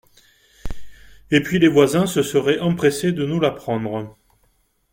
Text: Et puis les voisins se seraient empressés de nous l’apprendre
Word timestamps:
Et 1.29 1.43
puis 1.43 1.59
les 1.59 1.67
voisins 1.67 2.07
se 2.07 2.23
seraient 2.23 2.57
empressés 2.57 3.11
de 3.11 3.23
nous 3.23 3.39
l’apprendre 3.39 4.17